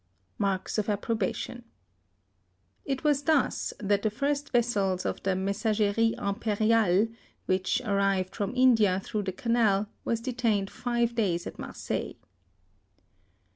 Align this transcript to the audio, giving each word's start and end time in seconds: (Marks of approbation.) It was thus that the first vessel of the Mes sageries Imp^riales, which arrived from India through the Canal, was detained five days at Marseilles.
(Marks 0.39 0.79
of 0.79 0.89
approbation.) 0.89 1.63
It 2.85 3.03
was 3.03 3.21
thus 3.21 3.71
that 3.79 4.01
the 4.01 4.09
first 4.09 4.49
vessel 4.51 4.93
of 4.93 5.21
the 5.21 5.35
Mes 5.35 5.61
sageries 5.61 6.15
Imp^riales, 6.15 7.13
which 7.45 7.81
arrived 7.85 8.35
from 8.35 8.55
India 8.55 8.99
through 8.99 9.21
the 9.21 9.31
Canal, 9.31 9.89
was 10.03 10.19
detained 10.19 10.71
five 10.71 11.13
days 11.13 11.45
at 11.45 11.59
Marseilles. 11.59 12.15